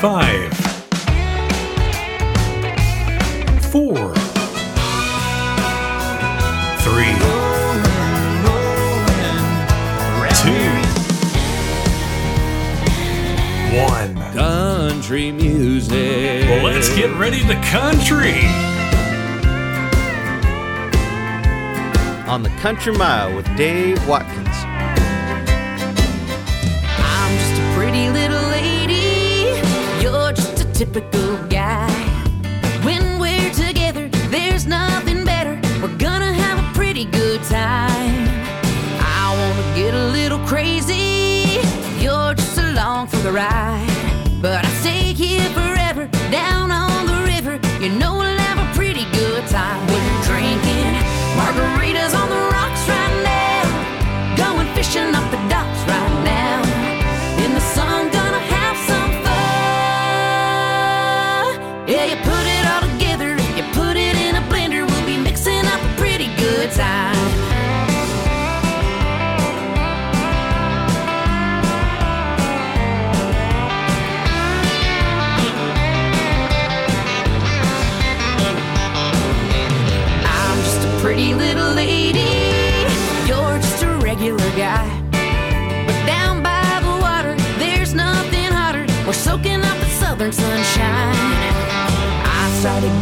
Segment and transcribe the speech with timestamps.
[0.00, 0.52] Five.
[3.64, 4.14] Four.
[6.84, 7.14] Three.
[10.38, 10.68] Two.
[13.76, 14.14] One.
[14.32, 16.44] Country music.
[16.48, 18.44] Well, let's get ready to country.
[22.28, 24.37] On the Country Mile with Dave Watkins.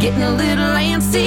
[0.07, 1.26] getting a little antsy.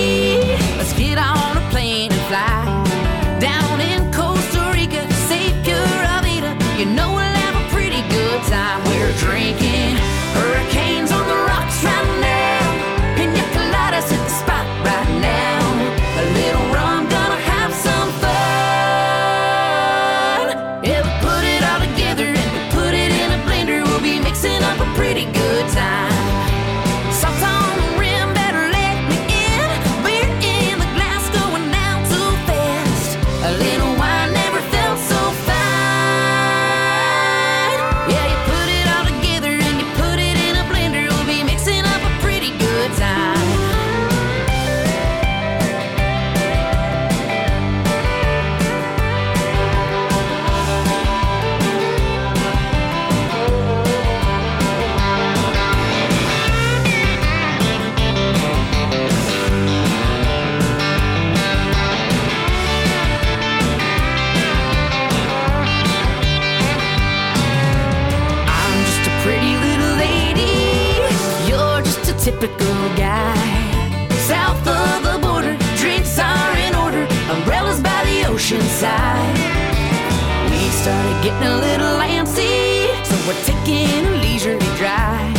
[81.42, 82.88] and a little antsy.
[83.04, 85.34] So we're taking a leisurely drive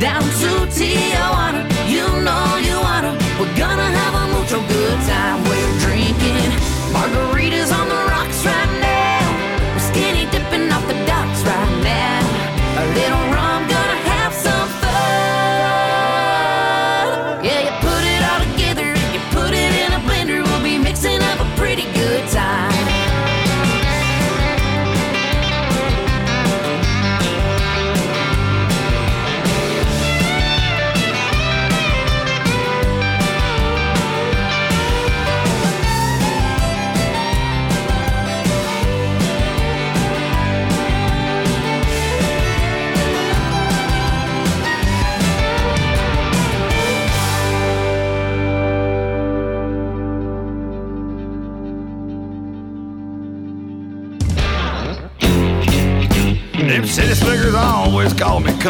[0.00, 1.62] down to Tijuana.
[1.88, 3.12] You know you wanna.
[3.38, 5.42] We're gonna have a mucho good time.
[5.44, 6.29] We're drinking.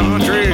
[0.01, 0.50] country.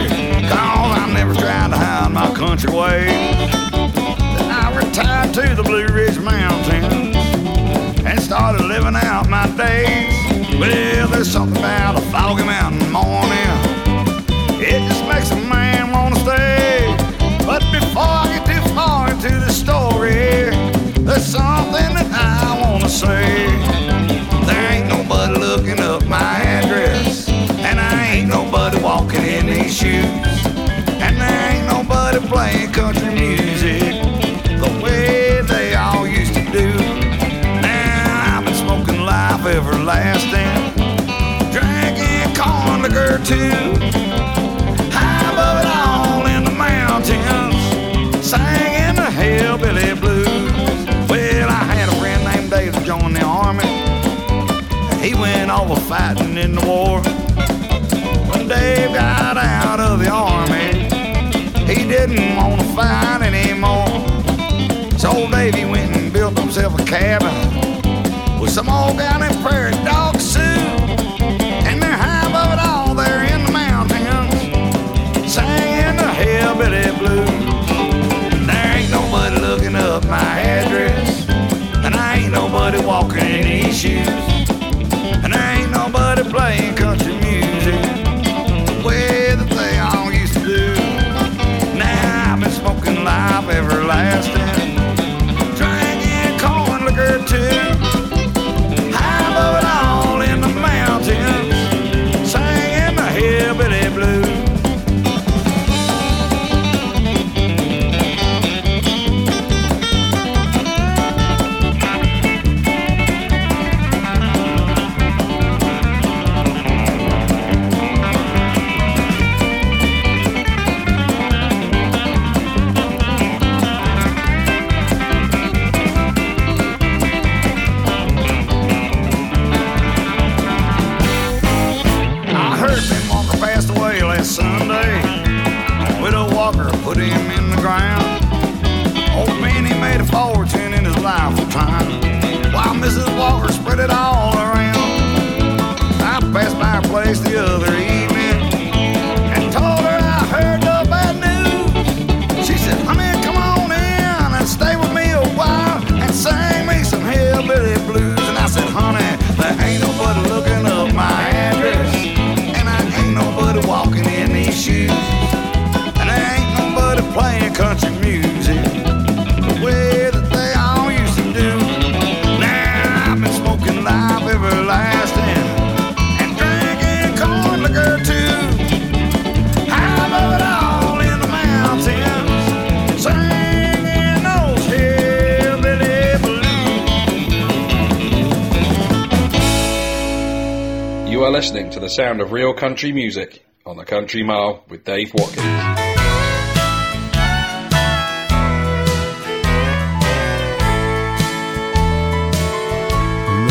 [191.38, 195.46] listening to the sound of real country music on the Country Mile with Dave Watkins.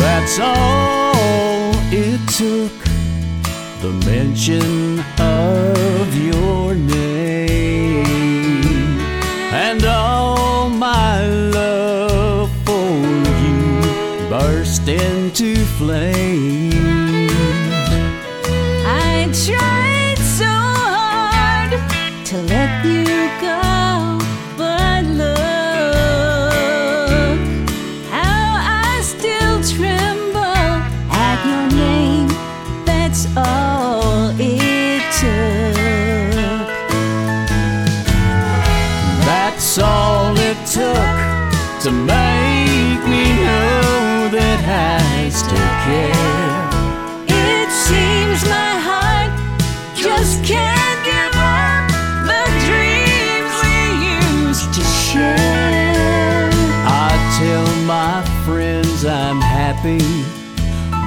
[0.01, 2.77] That's all it took
[3.81, 6.46] the mention of your.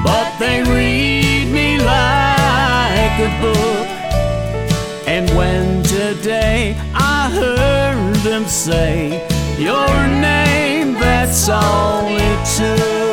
[0.03, 3.89] but they read me like a book.
[5.07, 9.27] And when today I heard them say
[9.59, 13.10] your name, that's all it took.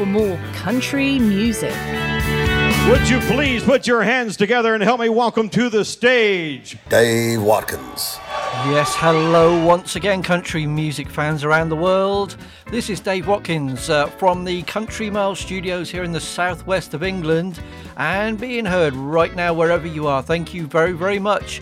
[0.00, 1.74] For more country music.
[2.88, 7.42] Would you please put your hands together and help me welcome to the stage Dave
[7.42, 8.16] Watkins.
[8.70, 12.38] Yes, hello once again, country music fans around the world.
[12.70, 17.02] This is Dave Watkins uh, from the Country Mile Studios here in the southwest of
[17.02, 17.60] England
[17.98, 20.22] and being heard right now wherever you are.
[20.22, 21.60] Thank you very, very much.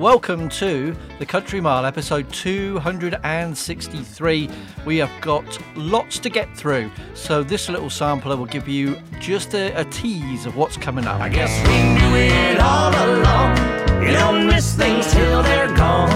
[0.00, 4.48] Welcome to the Country Mile episode 263.
[4.86, 5.44] We have got
[5.76, 10.46] lots to get through, so this little sampler will give you just a, a tease
[10.46, 11.20] of what's coming up.
[11.20, 13.58] I guess we knew it all along.
[14.02, 16.08] You don't miss things till they're gone.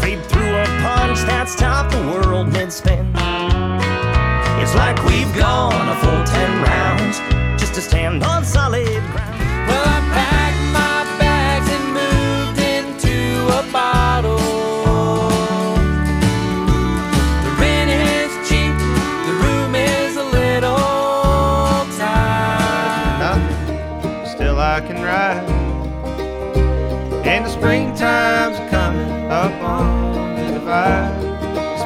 [0.00, 3.14] Through a punch that's topped the world mid spin.
[4.58, 7.20] It's like we've gone a full ten rounds
[7.60, 9.39] just to stand on solid ground.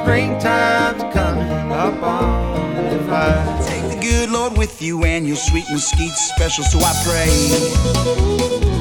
[0.05, 3.65] Springtime's coming up on the divide.
[3.67, 8.74] Take the good Lord with you and your sweet mesquite special, so I pray.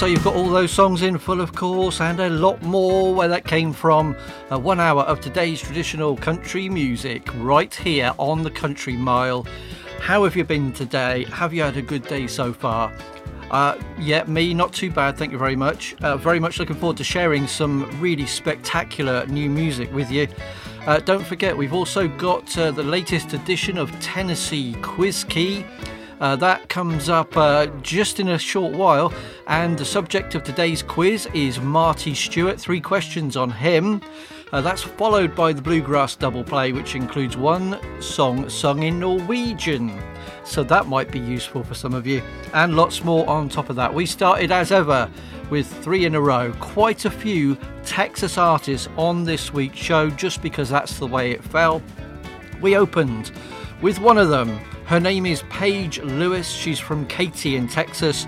[0.00, 3.28] So you've got all those songs in full, of course, and a lot more where
[3.28, 4.16] that came from.
[4.50, 9.46] Uh, one hour of today's traditional country music right here on the Country Mile.
[10.00, 11.24] How have you been today?
[11.24, 12.90] Have you had a good day so far?
[13.50, 15.94] Uh, yeah, me, not too bad, thank you very much.
[16.00, 20.26] Uh, very much looking forward to sharing some really spectacular new music with you.
[20.86, 25.66] Uh, don't forget, we've also got uh, the latest edition of Tennessee Quizkey.
[26.20, 29.12] Uh, that comes up uh, just in a short while,
[29.46, 32.60] and the subject of today's quiz is Marty Stuart.
[32.60, 34.02] Three questions on him.
[34.52, 39.98] Uh, that's followed by the Bluegrass Double Play, which includes one song sung in Norwegian.
[40.44, 42.20] So that might be useful for some of you,
[42.52, 43.94] and lots more on top of that.
[43.94, 45.10] We started as ever
[45.48, 50.42] with three in a row, quite a few Texas artists on this week's show, just
[50.42, 51.80] because that's the way it fell.
[52.60, 53.32] We opened
[53.80, 54.60] with one of them.
[54.90, 56.50] Her name is Paige Lewis.
[56.50, 58.26] She's from Katy in Texas.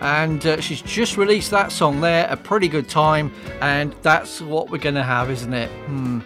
[0.00, 3.32] And uh, she's just released that song there, a pretty good time.
[3.60, 5.70] And that's what we're going to have, isn't it?
[5.86, 6.18] Hmm.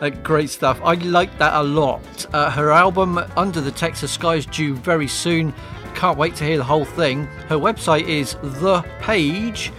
[0.00, 0.80] Uh, great stuff.
[0.82, 2.02] I like that a lot.
[2.34, 5.54] Uh, her album, Under the Texas Sky, is due very soon.
[5.94, 7.26] Can't wait to hear the whole thing.
[7.46, 9.72] Her website is thepage.com.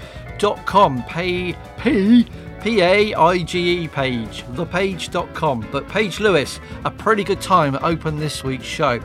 [1.04, 2.26] Pay, P,
[2.62, 4.46] P A I G E page.
[4.54, 5.68] Thepage.com.
[5.70, 9.02] But Paige Lewis, a pretty good time open this week's show.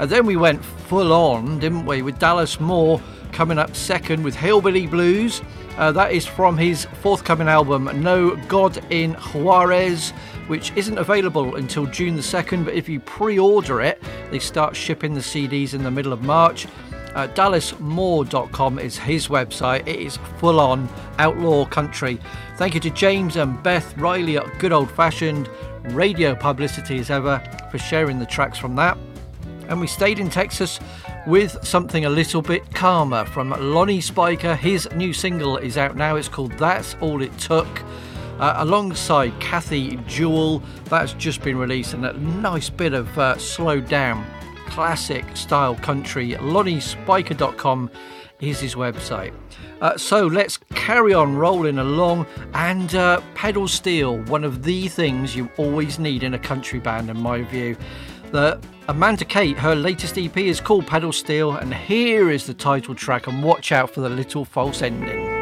[0.00, 3.00] And then we went full on, didn't we, with Dallas Moore
[3.32, 5.42] coming up second with Hillbillie Blues.
[5.76, 10.10] Uh, that is from his forthcoming album, No God in Juarez,
[10.46, 12.64] which isn't available until June the 2nd.
[12.64, 16.22] But if you pre order it, they start shipping the CDs in the middle of
[16.22, 16.66] March.
[17.14, 19.86] Uh, DallasMoore.com is his website.
[19.86, 20.88] It is full on
[21.18, 22.18] outlaw country.
[22.56, 25.50] Thank you to James and Beth Riley at Good Old Fashioned
[25.90, 28.96] Radio Publicity as ever for sharing the tracks from that.
[29.70, 30.80] And we stayed in Texas
[31.26, 34.56] with something a little bit calmer from Lonnie Spiker.
[34.56, 36.16] His new single is out now.
[36.16, 37.82] It's called That's All It Took.
[38.40, 43.86] Uh, alongside Cathy Jewell, that's just been released, and a nice bit of uh, slowed
[43.86, 44.26] down
[44.66, 46.32] classic style country.
[46.32, 47.90] LonnieSpiker.com
[48.40, 49.34] is his website.
[49.80, 55.36] Uh, so let's carry on rolling along and uh, pedal steel, one of the things
[55.36, 57.76] you always need in a country band, in my view.
[58.32, 62.94] The Amanda Kate, her latest EP is called Pedal Steel, and here is the title
[62.94, 63.26] track.
[63.26, 65.39] And watch out for the little false ending.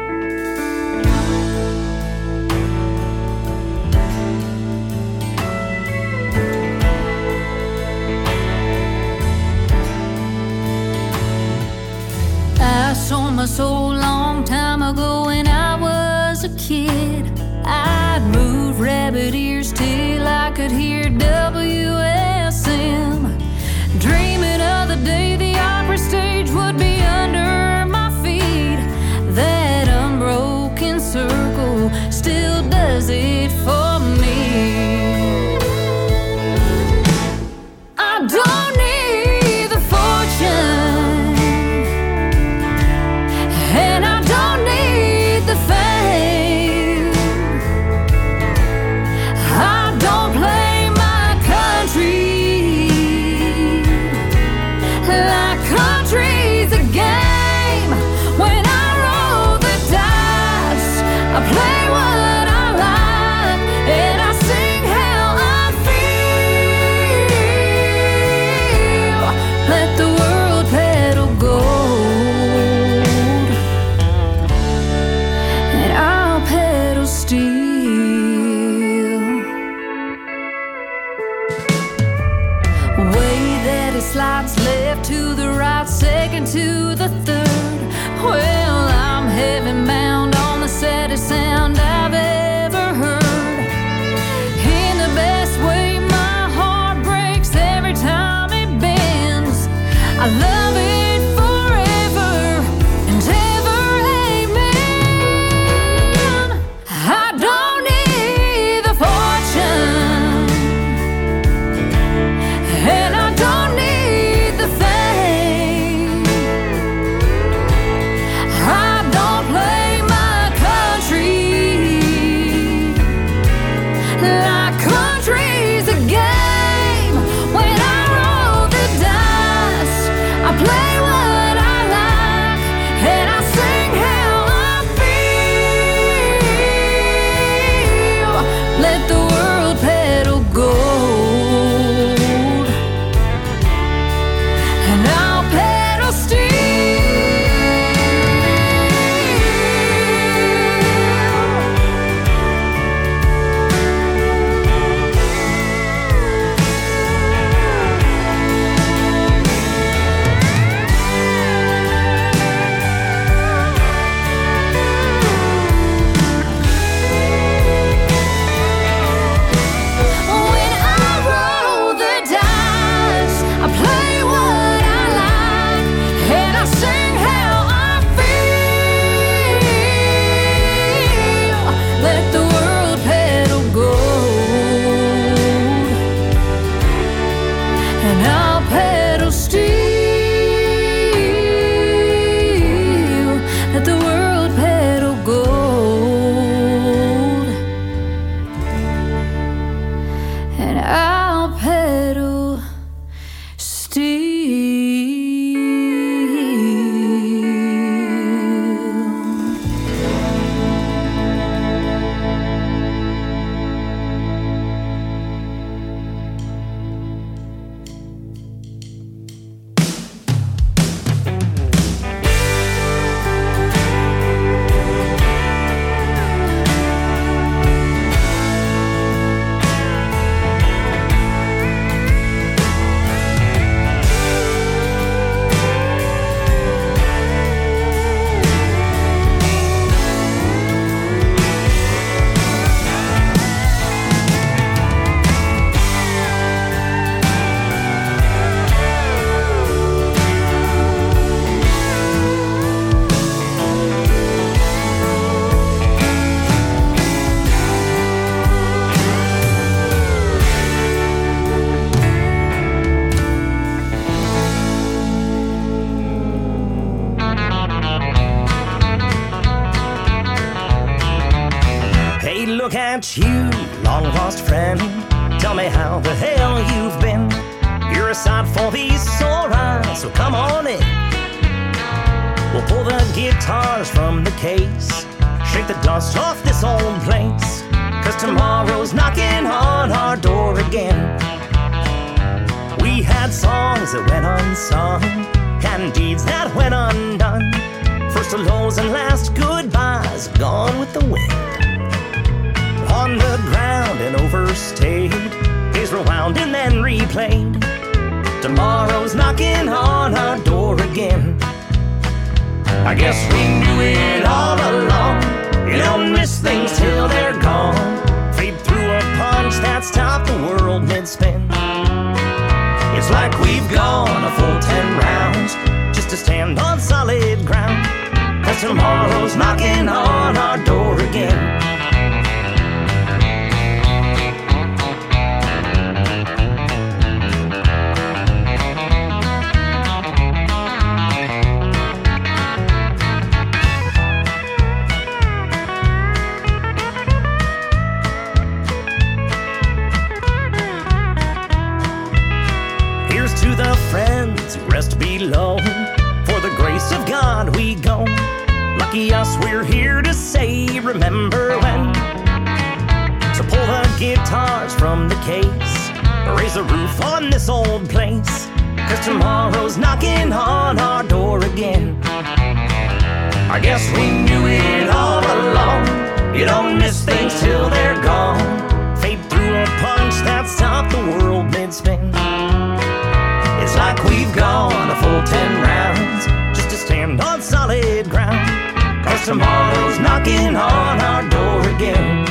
[390.29, 392.27] Knocking on our door again.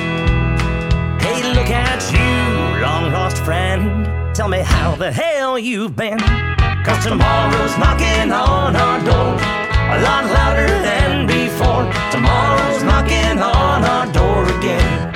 [1.19, 4.07] Hey, look at you, long lost friend.
[4.37, 6.21] Tell me how the hell you've been.
[6.21, 11.91] Cause tomorrow's knocking on our door a lot louder than before.
[12.13, 15.13] Tomorrow's knocking on our door again.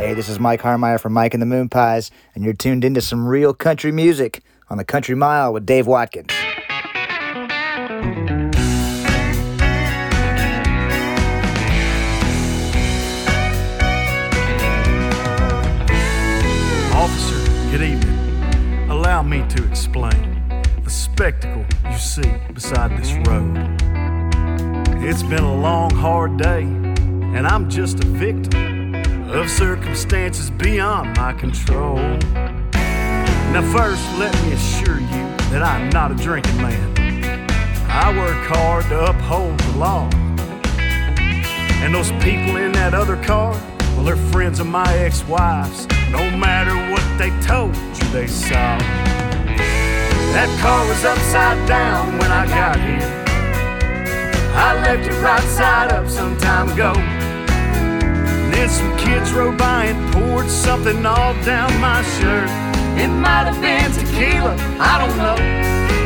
[0.00, 3.00] Hey, this is Mike Harmeier from Mike and the Moon Pies, and you're tuned into
[3.00, 6.35] some real country music on the Country Mile with Dave Watkins.
[16.94, 18.90] Officer, good evening.
[18.90, 20.48] Allow me to explain
[20.84, 23.56] the spectacle you see beside this road.
[25.02, 28.94] It's been a long, hard day, and I'm just a victim
[29.30, 31.96] of circumstances beyond my control.
[33.52, 37.05] Now, first, let me assure you that I'm not a drinking man.
[37.98, 40.10] I work hard to uphold the law.
[41.80, 43.52] And those people in that other car,
[43.96, 45.86] well, they're friends of my ex wife's.
[46.12, 48.76] No matter what they told you they saw.
[50.36, 53.24] That car was upside down when I got here.
[54.54, 56.92] I left it right side up some time ago.
[58.52, 62.50] Then some kids rode by and poured something all down my shirt.
[63.00, 66.05] It might have been tequila, I don't know.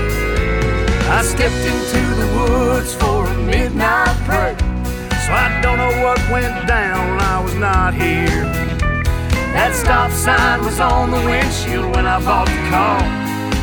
[1.12, 4.56] I stepped into the woods for a midnight prayer.
[5.26, 8.44] So I don't know what went down I was not here.
[9.52, 13.02] That stop sign was on the windshield when I bought the car.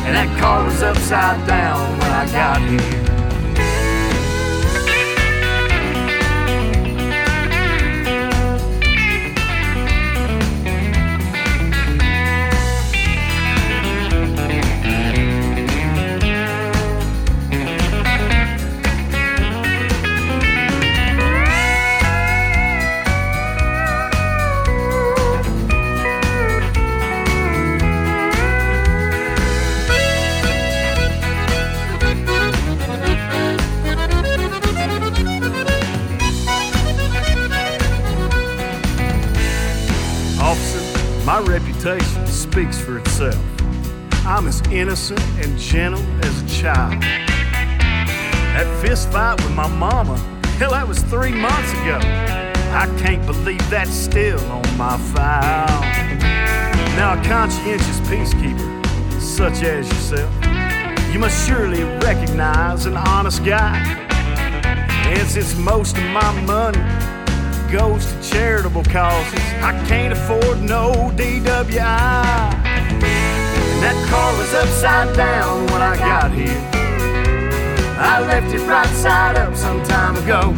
[0.04, 3.07] And that car was upside down when I got here.
[41.88, 43.38] Reputation speaks for itself.
[44.26, 47.00] I'm as innocent and gentle as a child.
[47.02, 50.16] That fist fight with my mama,
[50.58, 51.98] hell, that was three months ago.
[52.72, 55.80] I can't believe that's still on my file.
[56.96, 60.32] Now, a conscientious peacekeeper, such as yourself,
[61.12, 63.76] you must surely recognize an honest guy.
[65.06, 66.97] And since most of my money
[67.70, 69.40] goes to charitable causes.
[69.60, 71.78] I can't afford no DWI.
[72.64, 76.60] And that car was upside down when I got here.
[78.00, 80.54] I left it right side up some time ago.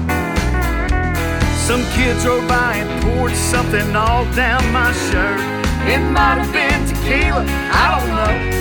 [1.67, 5.41] Some kids rode by and poured something all down my shirt.
[5.89, 8.61] It might have been tequila, I don't know.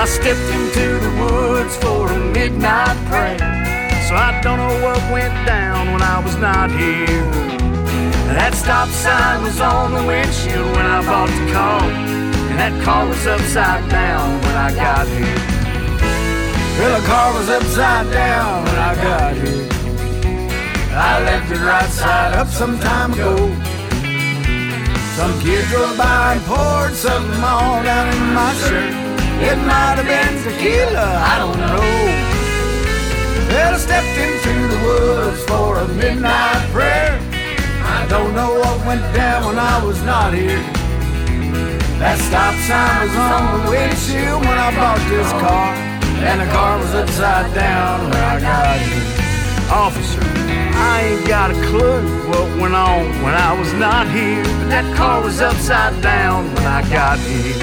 [0.00, 3.65] I stepped into the woods for a midnight prayer.
[4.06, 7.26] So I don't know what went down when I was not here.
[8.38, 11.82] That stop sign was on the windshield when I bought the car.
[11.82, 15.42] And that car was upside down when I got here.
[16.78, 19.66] Well, the car was upside down when I got here.
[20.94, 23.34] I left it right side up some time ago.
[25.18, 28.94] Some kid drove by and poured something all down in my shirt.
[29.42, 32.35] It might have been tequila, I don't know.
[33.48, 37.18] Well, I stepped into the woods for a midnight prayer.
[37.84, 40.62] I don't know what went down when I was not here.
[42.02, 45.72] That stop sign was on the windshield when I bought this car,
[46.26, 49.16] and the car was upside down when I got here.
[49.70, 50.20] Officer,
[50.74, 54.42] I ain't got a clue what went on when I was not here.
[54.42, 57.56] But that car was upside down when I got here.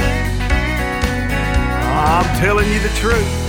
[1.94, 3.43] I'm telling you the truth.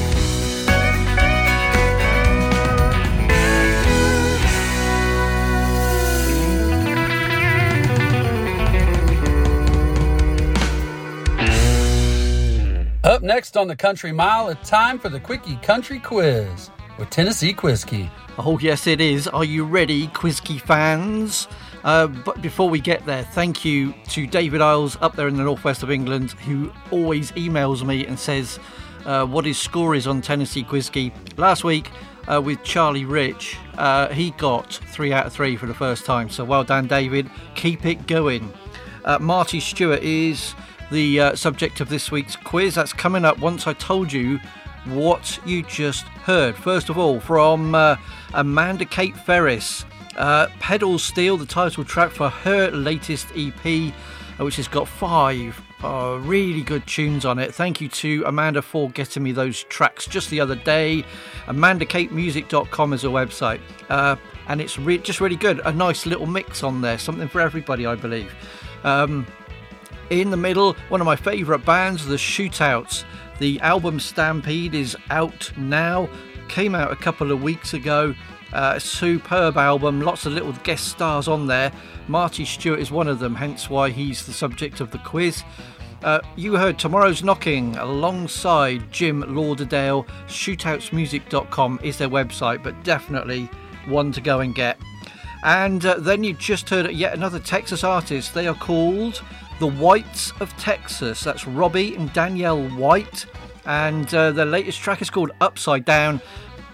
[13.04, 17.52] Up next on the Country Mile, it's time for the Quickie Country Quiz with Tennessee
[17.52, 18.10] Quizkey.
[18.38, 19.28] Oh, yes, it is.
[19.28, 21.46] Are you ready, Quizkey fans?
[21.84, 25.42] Uh, but before we get there, thank you to David Isles up there in the
[25.42, 28.58] northwest of England, who always emails me and says
[29.04, 31.12] uh, what his score is on Tennessee Quizkey.
[31.36, 31.90] Last week,
[32.26, 36.30] uh, with Charlie Rich, uh, he got three out of three for the first time.
[36.30, 37.30] So well done, David.
[37.54, 38.50] Keep it going.
[39.04, 40.54] Uh, Marty Stuart is
[40.90, 42.74] the uh, subject of this week's quiz.
[42.74, 44.38] That's coming up once I told you
[44.86, 46.56] what you just heard.
[46.56, 47.96] First of all, from uh,
[48.34, 49.84] Amanda Kate Ferris,
[50.16, 53.92] uh, Pedal Steel, the title track for her latest EP,
[54.38, 57.54] uh, which has got five uh, really good tunes on it.
[57.54, 61.04] Thank you to Amanda for getting me those tracks just the other day.
[61.46, 64.16] AmandaKateMusic.com is a website, uh,
[64.48, 65.60] and it's re- just really good.
[65.64, 68.34] A nice little mix on there, something for everybody, I believe.
[68.82, 69.26] Um,
[70.10, 73.04] in the middle, one of my favourite bands, The Shootouts.
[73.38, 76.08] The album Stampede is out now,
[76.48, 78.14] came out a couple of weeks ago.
[78.52, 81.72] Uh, superb album, lots of little guest stars on there.
[82.06, 85.42] Marty Stuart is one of them, hence why he's the subject of the quiz.
[86.04, 90.04] Uh, you heard Tomorrow's Knocking alongside Jim Lauderdale.
[90.28, 93.48] Shootoutsmusic.com is their website, but definitely
[93.86, 94.78] one to go and get.
[95.44, 98.34] And uh, then you just heard yet another Texas artist.
[98.34, 99.22] They are called
[99.58, 101.22] the Whites of Texas.
[101.22, 103.26] That's Robbie and Danielle White.
[103.66, 106.20] And uh, their latest track is called Upside Down.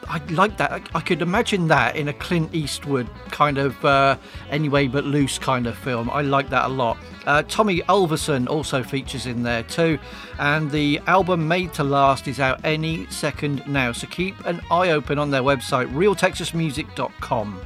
[0.08, 0.72] I like that.
[0.72, 4.16] I, I could imagine that in a Clint Eastwood kind of uh,
[4.50, 6.10] anyway but loose kind of film.
[6.10, 6.98] I like that a lot.
[7.26, 10.00] Uh, Tommy Alverson also features in there too.
[10.40, 13.92] And the album Made to Last is out any second now.
[13.92, 17.60] So keep an eye open on their website, realtexasmusic.com.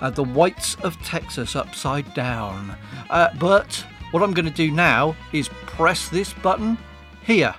[0.00, 2.76] Uh, the Whites of Texas Upside Down.
[3.10, 3.84] Uh, but
[4.16, 6.78] what I'm going to do now is press this button
[7.22, 7.54] here.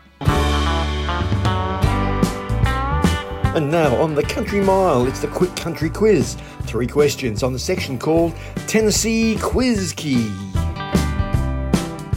[3.54, 6.36] And now on the Country Mile, it's the Quick Country Quiz.
[6.64, 8.34] Three questions on the section called
[8.66, 10.32] Tennessee Quizkey.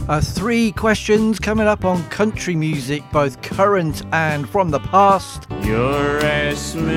[0.09, 5.45] Uh, three questions coming up on country music, both current and from the past.
[5.61, 6.95] You're as smooth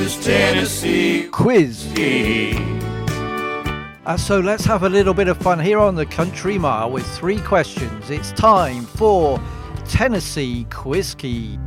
[0.00, 1.90] as Tennessee Quiz.
[1.96, 2.75] key.
[4.06, 7.04] Uh, so let's have a little bit of fun here on the Country Mile with
[7.18, 8.08] three questions.
[8.08, 9.42] It's time for
[9.88, 11.58] Tennessee Quizkey.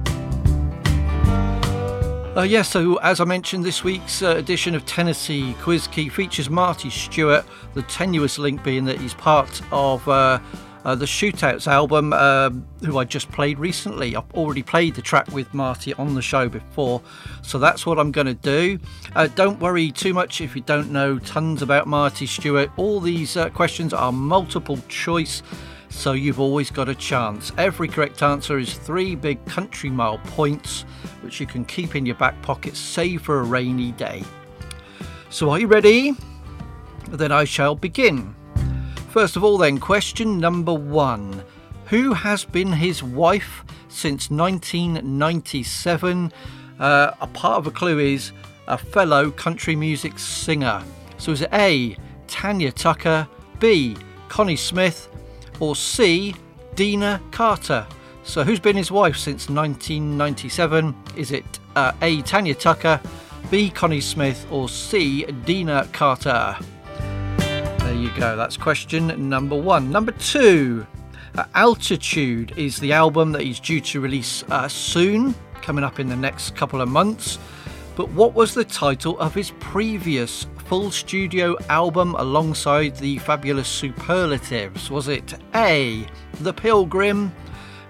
[2.37, 6.89] Uh, yeah, so as I mentioned, this week's uh, edition of Tennessee Quizkey features Marty
[6.89, 10.07] Stuart, the tenuous link being that he's part of
[10.89, 14.15] uh, the Shootouts album, um, who I just played recently.
[14.15, 17.03] I've already played the track with Marty on the show before,
[17.43, 18.79] so that's what I'm going to do.
[19.15, 22.71] Uh, don't worry too much if you don't know tons about Marty Stuart.
[22.75, 25.43] All these uh, questions are multiple choice
[25.91, 27.51] so you've always got a chance.
[27.57, 30.81] Every correct answer is three big country mile points,
[31.21, 34.23] which you can keep in your back pocket, save for a rainy day.
[35.29, 36.15] So, are you ready?
[37.09, 38.35] Then I shall begin.
[39.09, 41.43] First of all, then, question number one
[41.85, 46.31] Who has been his wife since 1997?
[46.79, 48.31] Uh, a part of a clue is
[48.67, 50.83] a fellow country music singer.
[51.17, 51.97] So, is it A.
[52.27, 53.27] Tanya Tucker,
[53.59, 53.97] B.
[54.27, 55.09] Connie Smith,
[55.59, 56.35] or C.
[56.75, 57.87] Deana Carter.
[58.23, 60.95] So, who's been his wife since 1997?
[61.17, 62.21] Is it uh, A.
[62.21, 63.01] Tanya Tucker,
[63.49, 63.71] B.
[63.71, 65.25] Connie Smith, or C.
[65.45, 66.55] Deana Carter?
[67.99, 68.37] You go.
[68.37, 69.91] That's question number one.
[69.91, 70.87] Number two,
[71.35, 76.07] uh, Altitude is the album that he's due to release uh, soon, coming up in
[76.07, 77.37] the next couple of months.
[77.97, 84.89] But what was the title of his previous full studio album alongside the fabulous superlatives?
[84.89, 86.07] Was it A,
[86.39, 87.33] The Pilgrim?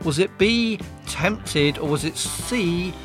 [0.03, 1.77] Was it B, Tempted?
[1.77, 2.95] Or was it C,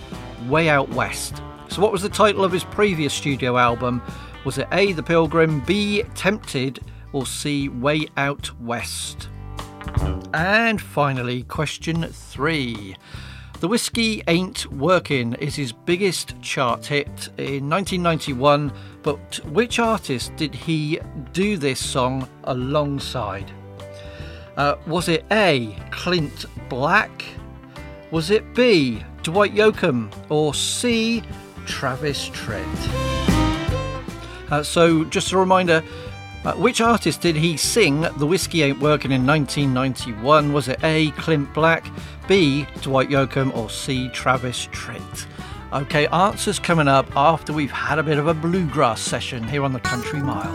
[0.47, 1.43] Way Out West?
[1.69, 4.01] So, what was the title of his previous studio album?
[4.47, 6.81] Was it A, The Pilgrim, B, Tempted,
[7.15, 9.31] or C, Way Out West?
[10.35, 12.97] And finally, question three.
[13.61, 18.73] The Whiskey Ain't Working is his biggest chart hit in 1991,
[19.03, 21.01] but which artist did he
[21.33, 23.51] do this song alongside?
[24.57, 25.77] Uh, was it A.
[25.91, 27.25] Clint Black?
[28.11, 29.03] Was it B.
[29.23, 30.13] Dwight Yoakam?
[30.29, 31.23] Or C.
[31.65, 32.65] Travis Tritt?
[34.51, 35.83] Uh, so, just a reminder
[36.45, 40.53] uh, which artist did he sing The Whiskey Ain't Working in 1991?
[40.53, 41.11] Was it A.
[41.13, 41.87] Clint Black,
[42.29, 42.67] B.
[42.83, 44.09] Dwight Yoakam, or C.
[44.11, 45.27] Travis Tritt?
[45.73, 49.73] Okay, answers coming up after we've had a bit of a bluegrass session here on
[49.73, 50.55] the Country Mile.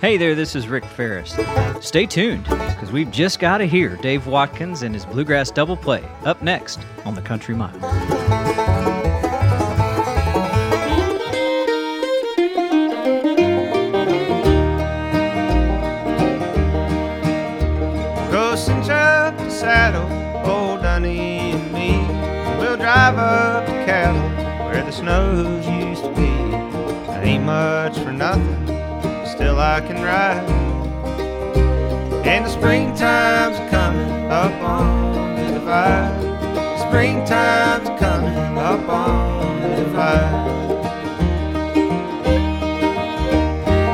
[0.00, 1.34] Hey there, this is Rick Faris.
[1.80, 6.04] Stay tuned, because we've just got to hear Dave Watkins and his Bluegrass Double Play
[6.24, 8.43] up next on the Country Mile.
[28.18, 28.66] Nothing,
[29.26, 30.48] still I can ride.
[32.26, 36.20] And the springtime's coming up on the divide.
[36.80, 40.54] Springtime's coming up on the divide.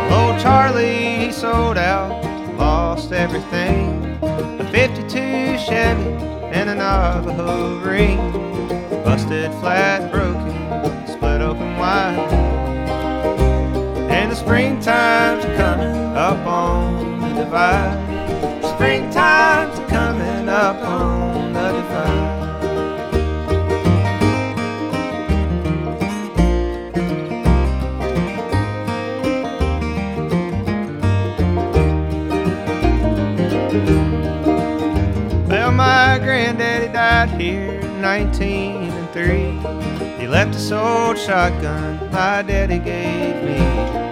[0.08, 2.22] Well, old Charlie, he sold out,
[2.56, 4.18] lost everything.
[4.22, 8.18] A 52 Chevy and a Navajo ring.
[9.04, 10.39] Busted flat, broken,
[14.50, 17.94] springtime's coming up on the divide.
[18.74, 22.40] Springtime's coming up on the divide.
[35.46, 40.18] Well, my granddaddy died here in 1903.
[40.18, 44.09] He left us old shotgun my daddy gave me.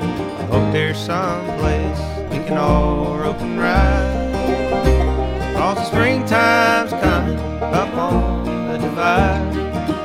[0.70, 1.98] There's some place
[2.31, 5.54] we can all rope and ride.
[5.57, 9.54] Cause the springtime's coming up on the divide.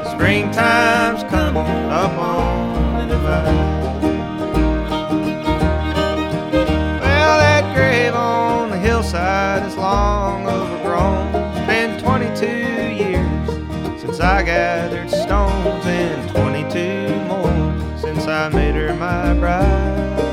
[0.10, 4.02] Springtime's coming up on the divide.
[7.02, 11.36] Well, that grave on the hillside is long overgrown.
[11.58, 12.46] It's been 22
[13.04, 20.33] years since I gathered stones, and 22 more since I made her my bride.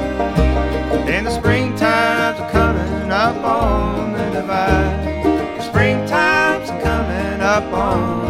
[7.61, 8.30] Up on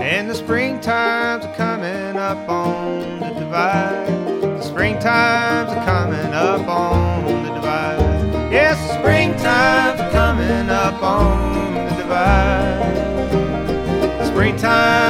[0.00, 4.08] And the springtime's a coming up on the divide.
[4.42, 8.52] The springtime's a coming up on the divide.
[8.52, 12.96] Yes, the springtime's a coming up on the divide.
[14.26, 15.07] Springtime's coming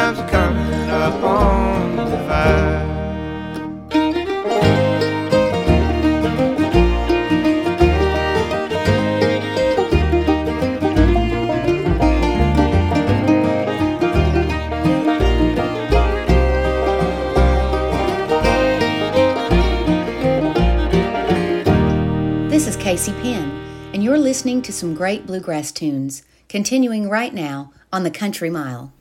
[24.29, 28.93] listening to some great bluegrass tunes, continuing right now on the Country Mile.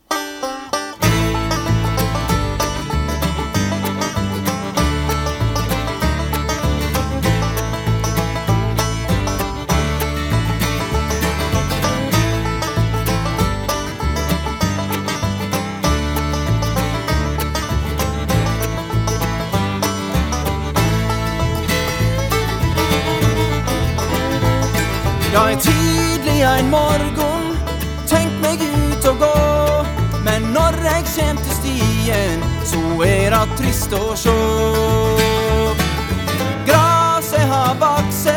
[25.37, 27.43] Ja, er tydelig ein morgen,
[28.09, 29.35] tenk meg ut og gå.
[30.25, 34.33] Men når eg kjem til stien, så er det trist å sjå.
[36.65, 38.35] Graset har vakse,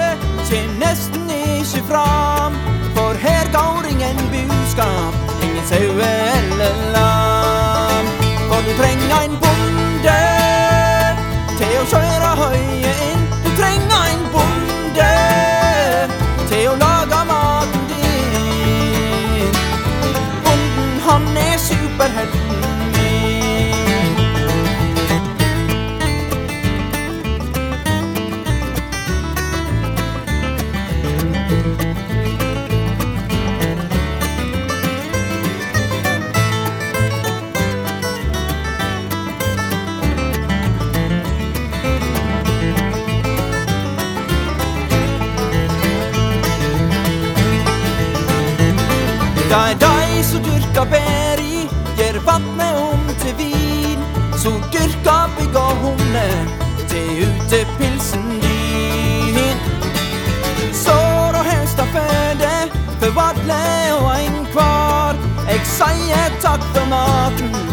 [0.50, 2.60] kjem nesten ikkje fram.
[2.92, 8.14] For her går ingen buskap, ingen saue eller lam.
[8.44, 10.20] For du treng ein bonde
[11.56, 13.28] til å kjøre høye inn.
[13.40, 14.59] Du treng ein bonde
[22.00, 22.60] برهني
[49.50, 50.72] Dai, dai su Türk
[57.50, 59.58] til pilsen din.
[60.72, 62.52] Sår og høst og føde
[63.00, 65.18] for alle og enhver.
[65.48, 67.69] Jeg sier takk for maten.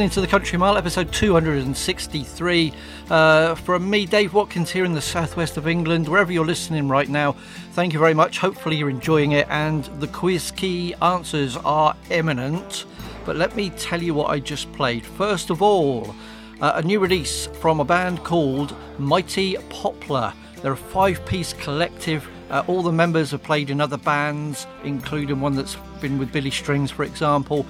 [0.00, 2.72] Listening to the Country Mile, episode 263.
[3.10, 7.06] Uh, from me, Dave Watkins, here in the southwest of England, wherever you're listening right
[7.06, 7.32] now.
[7.72, 8.38] Thank you very much.
[8.38, 12.86] Hopefully, you're enjoying it, and the Quizkey answers are imminent.
[13.26, 15.04] But let me tell you what I just played.
[15.04, 16.14] First of all,
[16.62, 20.32] uh, a new release from a band called Mighty Poplar.
[20.62, 22.26] They're a five piece collective.
[22.48, 26.50] Uh, all the members have played in other bands, including one that's been with Billy
[26.50, 27.66] Strings, for example.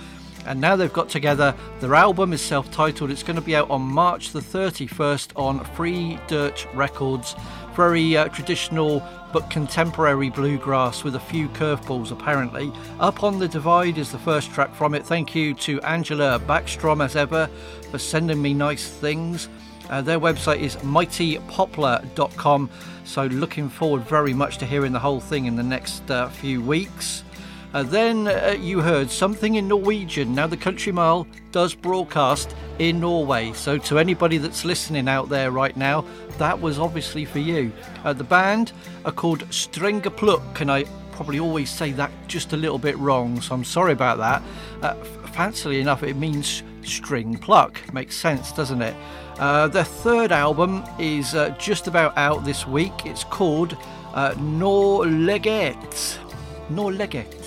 [0.47, 1.55] And now they've got together.
[1.81, 3.11] Their album is self titled.
[3.11, 7.35] It's going to be out on March the 31st on Free Dirt Records.
[7.75, 12.73] Very uh, traditional but contemporary bluegrass with a few curveballs, apparently.
[12.99, 15.07] Up on the Divide is the first track from it.
[15.07, 17.49] Thank you to Angela Backstrom, as ever,
[17.91, 19.49] for sending me nice things.
[19.89, 22.71] Uh, their website is mightypoplar.com.
[23.05, 26.63] So, looking forward very much to hearing the whole thing in the next uh, few
[26.63, 27.25] weeks.
[27.73, 30.35] Uh, then uh, you heard something in Norwegian.
[30.35, 33.53] Now, the Country Mile does broadcast in Norway.
[33.53, 36.05] So, to anybody that's listening out there right now,
[36.39, 37.73] that was obviously for you.
[38.05, 38.73] Uh, the band
[39.05, 43.55] are called Strengeplukk, and I probably always say that just a little bit wrong, so
[43.55, 44.43] I'm sorry about that.
[44.83, 47.79] Uh, f- fancily enough, it means string pluck.
[47.93, 48.97] Makes sense, doesn't it?
[49.39, 53.07] Uh, their third album is uh, just about out this week.
[53.07, 53.77] It's called
[54.15, 56.19] uh, Norleget.
[56.71, 57.40] Norleget.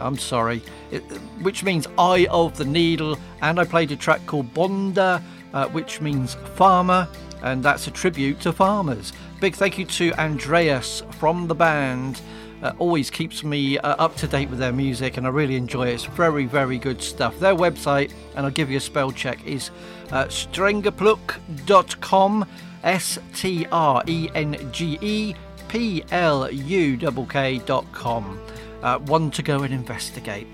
[0.00, 1.02] I'm sorry, it,
[1.42, 3.18] which means Eye of the Needle.
[3.42, 5.20] And I played a track called Bonde, uh,
[5.68, 7.06] which means farmer,
[7.42, 9.12] and that's a tribute to farmers.
[9.40, 12.20] Big thank you to Andreas from the band.
[12.62, 15.88] Uh, always keeps me uh, up to date with their music, and I really enjoy
[15.88, 15.94] it.
[15.94, 17.38] It's very, very good stuff.
[17.38, 19.70] Their website, and I'll give you a spell check, is
[20.10, 22.46] uh, strengepluk.com.
[22.82, 25.34] S T R E N G E
[25.68, 26.96] P L U
[27.28, 28.40] K dot com.
[28.82, 30.46] Uh, one to go and investigate.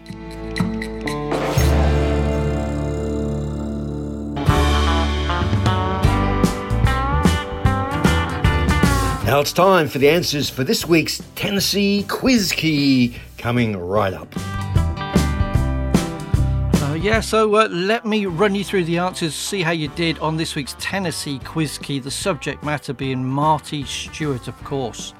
[9.26, 14.32] Now it's time for the answers for this week's Tennessee Quizkey coming right up.
[16.82, 20.16] Uh, yeah, so uh, let me run you through the answers, see how you did
[20.20, 25.12] on this week's Tennessee Quizkey, the subject matter being Marty Stuart, of course.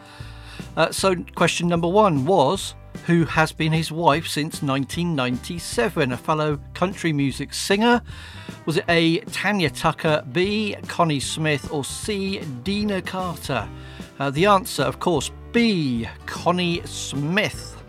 [0.77, 2.75] Uh, so, question number one was
[3.05, 6.13] Who has been his wife since 1997?
[6.13, 8.03] A fellow country music singer?
[8.65, 9.19] Was it A.
[9.21, 10.75] Tanya Tucker, B.
[10.89, 12.41] Connie Smith, or C.
[12.65, 13.69] Deana Carter?
[14.19, 16.09] Uh, the answer, of course, B.
[16.27, 17.81] Connie Smith.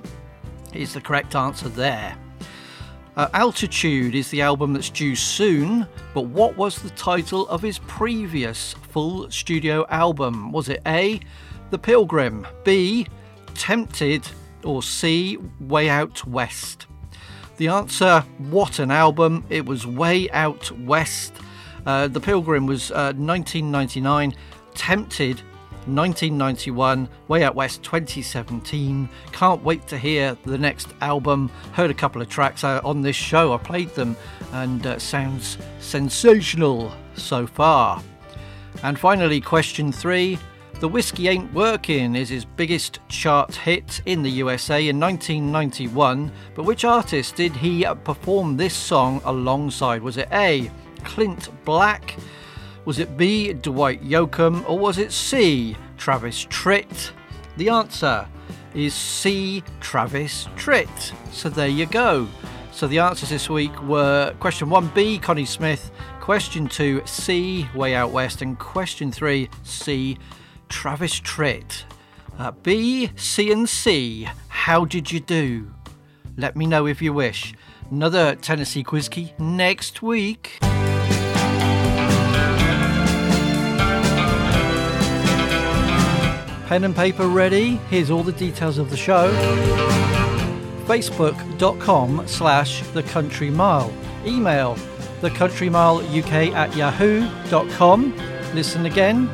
[0.73, 2.15] is the correct answer there.
[3.15, 7.79] Uh, Altitude is the album that's due soon, but what was the title of his
[7.79, 10.51] previous full studio album?
[10.51, 11.19] Was it A,
[11.71, 13.07] The Pilgrim, B,
[13.55, 14.27] Tempted,
[14.67, 16.85] or C, Way Out West?
[17.57, 19.45] The answer, what an album!
[19.49, 21.33] It was Way Out West.
[21.85, 24.35] Uh, the Pilgrim was uh, 1999,
[24.75, 25.41] Tempted
[25.87, 29.07] 1991, Way Out West 2017.
[29.31, 31.49] Can't wait to hear the next album.
[31.71, 33.53] Heard a couple of tracks uh, on this show.
[33.53, 34.17] I played them
[34.51, 38.03] and uh, sounds sensational so far.
[38.83, 40.37] And finally, question three.
[40.79, 46.65] The Whiskey Ain't Working is his biggest chart hit in the USA in 1991, but
[46.65, 50.03] which artist did he perform this song alongside?
[50.03, 50.69] Was it A.
[51.03, 52.15] Clint Black?
[52.85, 53.53] Was it B.
[53.53, 54.69] Dwight Yoakam?
[54.69, 55.75] Or was it C.
[55.97, 57.09] Travis Tritt?
[57.57, 58.27] The answer
[58.75, 59.63] is C.
[59.79, 61.11] Travis Tritt.
[61.33, 62.27] So there you go.
[62.71, 65.89] So the answers this week were question 1B, Connie Smith,
[66.21, 70.19] question 2, C, Way Out West, and question 3, C,
[70.69, 71.83] Travis Tritt.
[72.37, 75.73] Uh, B, C, and C, how did you do?
[76.37, 77.53] Let me know if you wish.
[77.89, 80.57] Another Tennessee Quizkey next week.
[86.67, 87.77] Pen and paper ready?
[87.89, 89.31] Here's all the details of the show.
[90.85, 93.91] Facebook.com slash The Country Mile.
[94.25, 94.75] Email
[95.21, 98.13] thecountrymileuk at yahoo.com.
[98.53, 99.29] Listen again.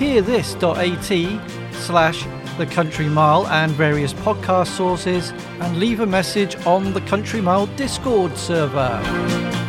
[0.00, 2.26] Hearthis.at slash
[2.56, 5.30] The Country Mile and various podcast sources.
[5.60, 9.59] And leave a message on the Country Mile Discord server.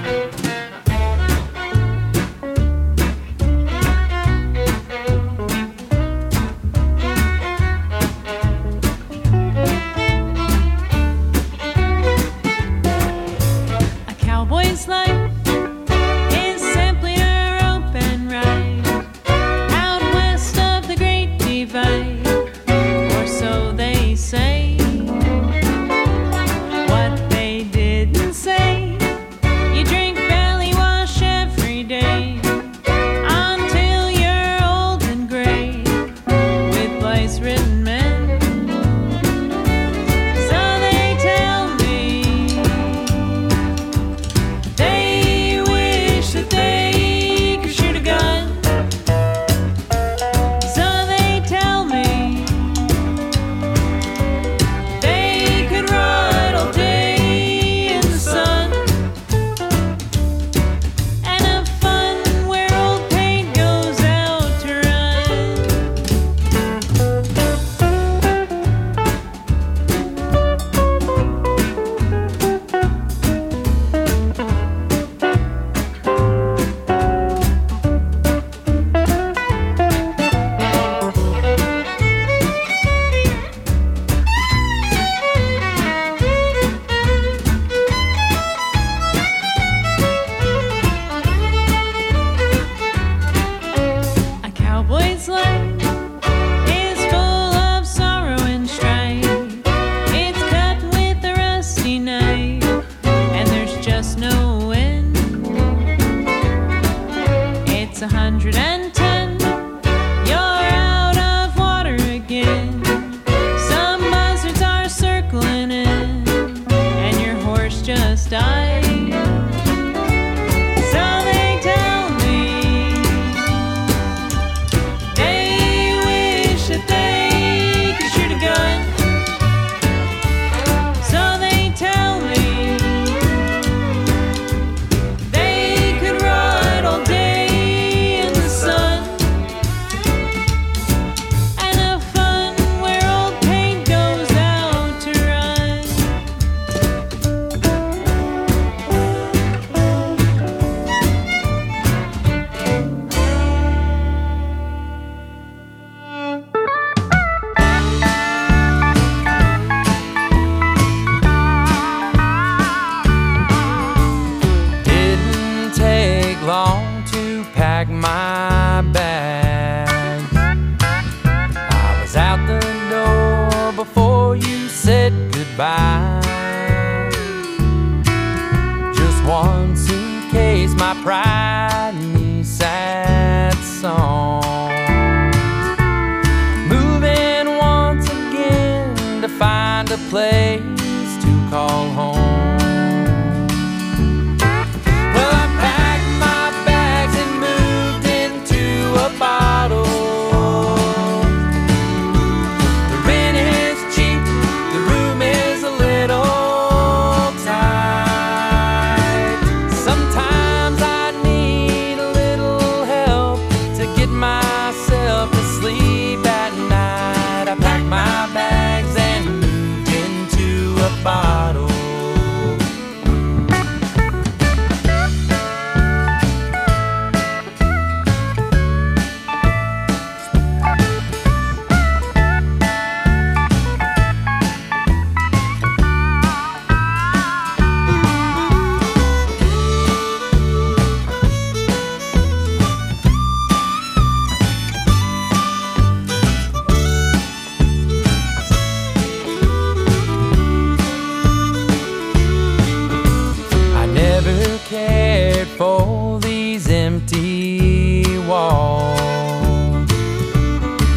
[255.62, 259.91] for these empty walls.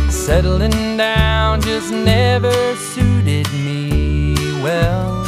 [0.09, 5.23] Settling down just never suited me well.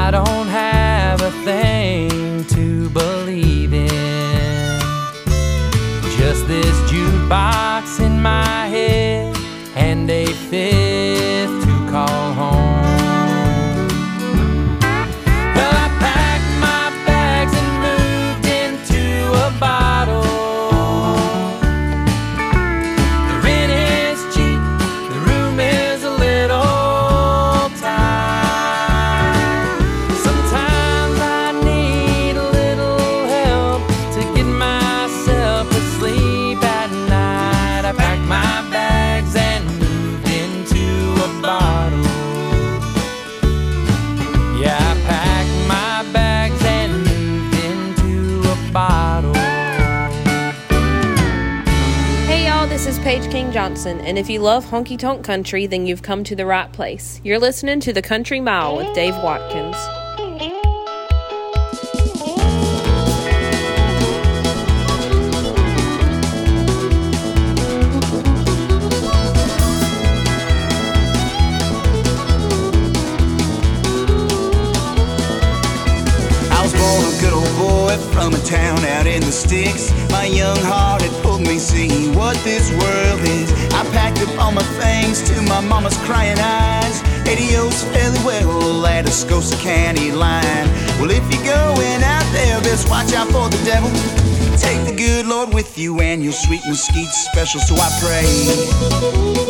[0.00, 4.80] I don't have a thing to believe in.
[6.18, 9.36] Just this jukebox in my head
[9.76, 12.29] and a fifth to call.
[53.60, 57.20] Johnson, and if you love honky tonk country, then you've come to the right place.
[57.22, 59.76] You're listening to The Country Mile with Dave Watkins.
[76.50, 79.92] I was born a good old boy from a town out in the sticks.
[80.10, 83.49] My young heart had pulled me see what this world is.
[83.80, 87.00] I packed up all my things to my mama's crying eyes.
[87.26, 90.68] Adios, fairly well, Atascosa County line.
[91.00, 93.88] Well, if you're going out there, best watch out for the devil.
[94.58, 99.49] Take the good Lord with you and your sweet mesquite special, so I pray.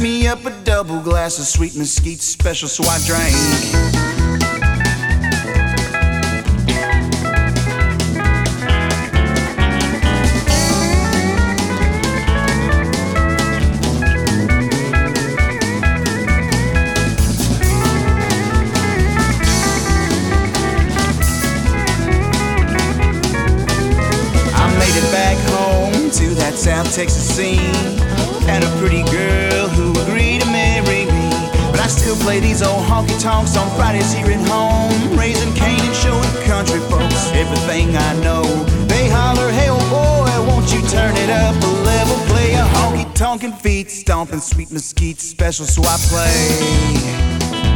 [0.00, 4.17] Me up a double glass of sweet mesquite special, so I drank.
[33.28, 35.18] Tonks on Fridays here at home.
[35.18, 38.42] Raising Cain and showing country folks everything I know.
[38.86, 42.16] They holler, hey old boy, won't you turn it up a level?
[42.32, 47.67] Play a honky tonkin' feet, stomping sweet mesquite special, so I play.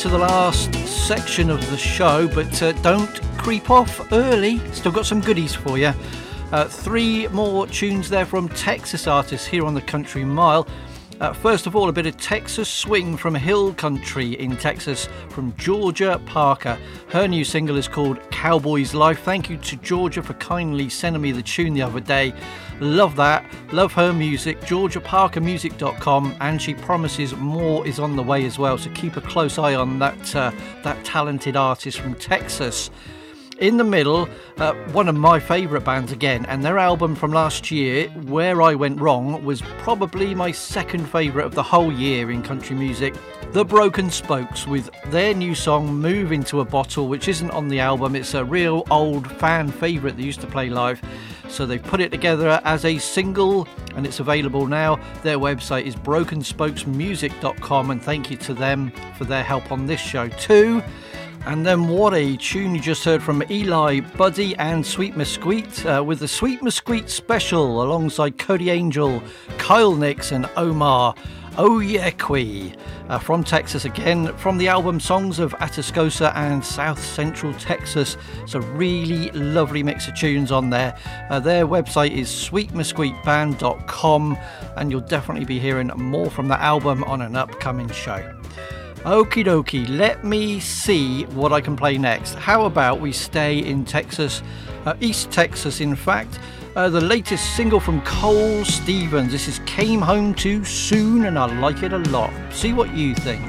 [0.00, 4.58] Into the last section of the show, but uh, don't creep off early.
[4.72, 5.92] Still got some goodies for you.
[6.52, 10.66] Uh, three more tunes there from Texas artists here on the Country Mile.
[11.20, 15.54] Uh, first of all, a bit of Texas swing from Hill Country in Texas from
[15.58, 16.78] Georgia Parker.
[17.10, 19.20] Her new single is called Cowboy's Life.
[19.20, 22.32] Thank you to Georgia for kindly sending me the tune the other day.
[22.80, 23.44] Love that.
[23.70, 24.62] Love her music.
[24.62, 28.78] GeorgiaParkerMusic.com, and she promises more is on the way as well.
[28.78, 30.52] So keep a close eye on that uh,
[30.84, 32.90] that talented artist from Texas.
[33.60, 37.70] In the middle, uh, one of my favourite bands again, and their album from last
[37.70, 42.42] year, Where I Went Wrong, was probably my second favourite of the whole year in
[42.42, 43.14] country music.
[43.52, 47.80] The Broken Spokes with their new song Move Into a Bottle, which isn't on the
[47.80, 51.02] album, it's a real old fan favourite they used to play live.
[51.50, 54.98] So they've put it together as a single and it's available now.
[55.22, 60.28] Their website is brokenspokesmusic.com and thank you to them for their help on this show
[60.28, 60.82] too.
[61.46, 66.02] And then what a tune you just heard from Eli, Buddy, and Sweet Mesquite uh,
[66.04, 69.22] with the Sweet Mesquite special alongside Cody Angel,
[69.58, 71.14] Kyle Nix, and Omar.
[72.18, 72.74] Quee.
[73.08, 78.16] Uh, from Texas again, from the album Songs of Atascosa and South Central Texas.
[78.42, 80.96] It's a really lovely mix of tunes on there.
[81.28, 84.38] Uh, their website is sweetmesquiteband.com,
[84.76, 88.32] and you'll definitely be hearing more from that album on an upcoming show.
[89.04, 92.34] Okie dokie, let me see what I can play next.
[92.34, 94.42] How about we stay in Texas,
[94.84, 96.38] uh, East Texas, in fact.
[96.76, 99.32] Uh, the latest single from Cole Stephens.
[99.32, 102.30] This is Came Home Too Soon, and I like it a lot.
[102.52, 103.42] See what you think.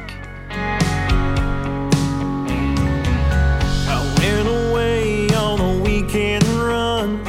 [3.89, 7.22] I went away on a weekend run,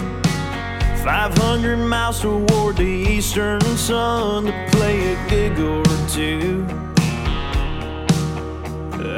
[1.03, 6.82] 500 miles toward the eastern sun to play a gig or two.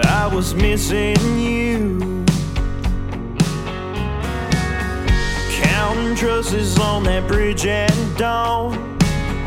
[0.02, 2.24] I was missing you.
[5.62, 8.72] Counting trusses on that bridge at dawn.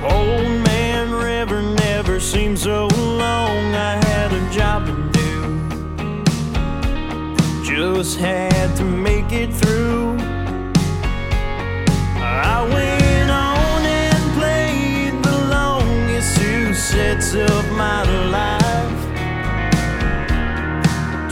[0.03, 3.75] Old man river never seemed so long.
[3.75, 5.17] I had a job to do
[7.77, 10.17] just had to make it through.
[12.19, 18.66] I went on and played the longest two sets of my life.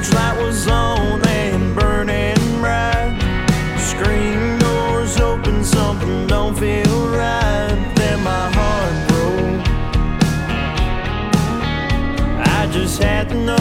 [0.00, 3.18] Porch light was on and burning bright.
[3.78, 7.92] Screen doors open, something don't feel right.
[7.96, 9.66] Then my heart broke.
[12.48, 13.59] I just had to know.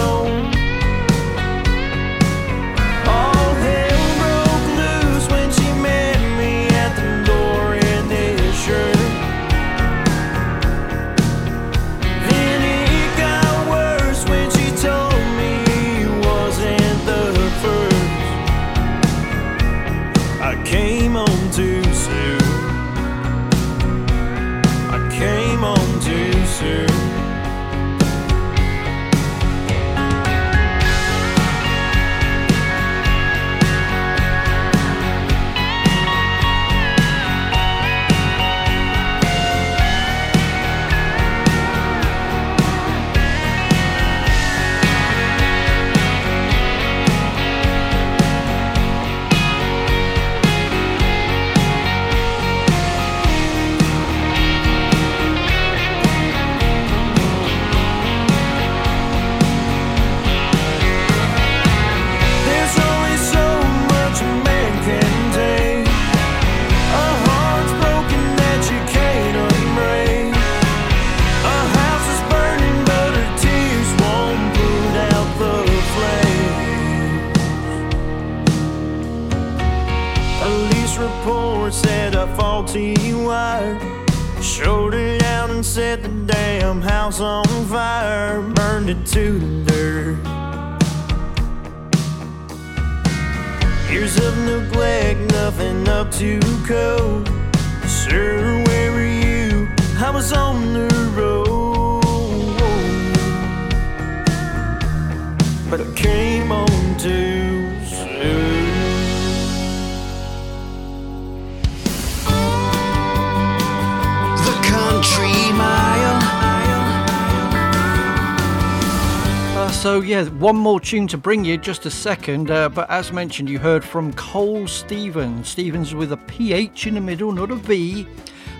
[119.89, 122.51] So yeah, one more tune to bring you, just a second.
[122.51, 125.49] Uh, but as mentioned, you heard from Cole Stephens.
[125.49, 128.05] Stephens with a PH in the middle, not a V.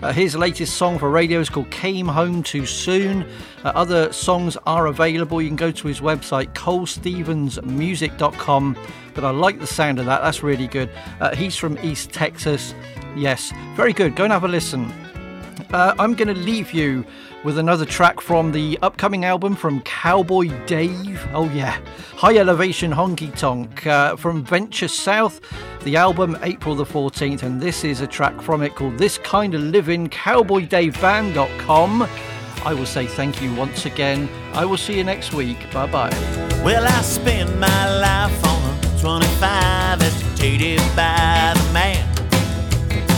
[0.02, 3.28] Uh, his latest song for radio is called Came Home Too Soon.
[3.64, 5.40] Uh, other songs are available.
[5.40, 8.78] You can go to his website, colestephensmusic.com.
[9.14, 10.90] But I like the sound of that, that's really good.
[11.20, 12.74] Uh, he's from East Texas.
[13.16, 14.16] Yes, very good.
[14.16, 14.92] Go and have a listen.
[15.72, 17.06] Uh, I'm going to leave you
[17.44, 21.26] with another track from the upcoming album from Cowboy Dave.
[21.34, 21.80] Oh, yeah.
[22.16, 25.40] High Elevation Honky Tonk uh, from Venture South.
[25.84, 27.44] The album, April the 14th.
[27.44, 32.08] And this is a track from it called This Kind of Living, cowboydaveband.com.
[32.66, 34.28] I will say thank you once again.
[34.54, 35.72] I will see you next week.
[35.72, 36.10] Bye bye.
[36.64, 42.06] Well, I spend my life on a 25 agitated by the man.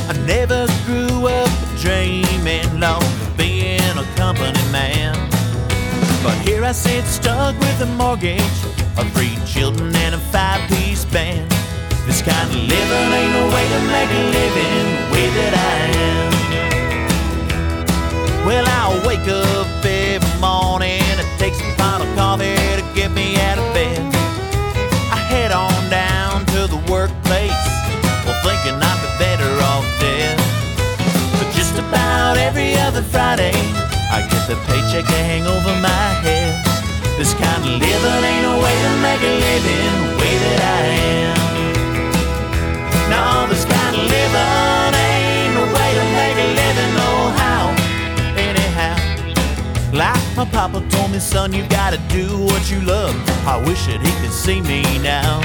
[0.07, 1.49] I never grew up
[1.79, 3.20] dreaming long
[4.01, 5.13] a company man.
[6.23, 8.57] But here I sit stuck with a mortgage,
[8.97, 11.49] of three children, and a five piece band.
[12.07, 15.77] This kind of living ain't no way to make a living the way that I
[16.09, 16.31] am.
[18.45, 23.37] Well, I'll wake up every morning and take some pot of coffee to get me
[23.37, 24.01] out of bed.
[25.13, 27.65] I head on down to the workplace,
[28.25, 30.37] well, thinking I'd be better off dead.
[31.37, 33.50] But just about every other Friday,
[34.51, 36.59] The paycheck to hang over my head.
[37.17, 40.81] This kind of living ain't no way to make a living the way that I
[41.23, 41.39] am.
[43.07, 47.71] No, this kind of living ain't no way to make a living, no how.
[48.35, 48.99] Anyhow,
[49.93, 53.15] like my papa told me, son, you gotta do what you love.
[53.47, 55.39] I wish that he could see me now.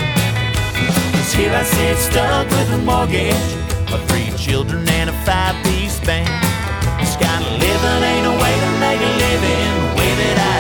[1.14, 3.54] Cause here I sit stuck with a mortgage,
[3.94, 6.65] of three children and a five piece band.
[6.98, 9.72] This kind of living ain't a way to make a living.
[9.80, 10.55] The way that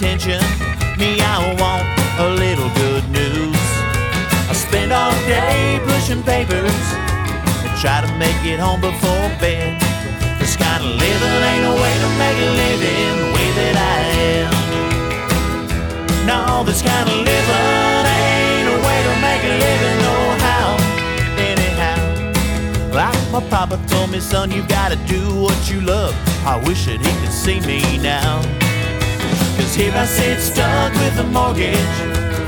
[0.00, 0.40] attention.
[0.96, 1.84] Me, I want
[2.16, 3.60] a little good news.
[4.48, 6.72] I spend all day pushing papers
[7.60, 9.76] and try to make it home before bed.
[10.40, 14.00] This kind of living ain't no way to make a living the way that I
[14.40, 14.52] am.
[16.24, 20.80] No, this kind of living ain't a way to make a living, no how.
[21.36, 22.00] Anyhow,
[22.96, 26.16] like my papa told me, son, you gotta do what you love.
[26.46, 28.40] I wish that he could see me now.
[29.60, 31.76] Cause here I sit stuck with a mortgage,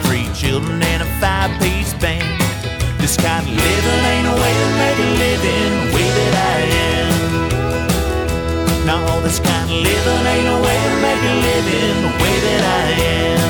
[0.07, 2.41] three children and a five piece band.
[2.99, 6.59] This kind of living ain't a way to make a living the way that I
[6.89, 7.13] am.
[8.87, 12.63] No, this kind of living ain't a way to make a living the way that
[12.81, 13.42] I am.